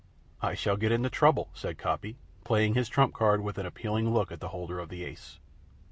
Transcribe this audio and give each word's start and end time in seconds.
"I 0.41 0.55
shall 0.55 0.77
get 0.77 0.91
into 0.91 1.11
trouble," 1.11 1.49
said 1.53 1.77
Coppy, 1.77 2.17
playing 2.43 2.73
his 2.73 2.89
trump 2.89 3.13
card 3.13 3.43
with 3.43 3.59
an 3.59 3.67
appealing 3.67 4.11
look 4.11 4.31
at 4.31 4.39
the 4.39 4.47
holder 4.49 4.79
of 4.79 4.89
the 4.89 5.03
ace. 5.03 5.37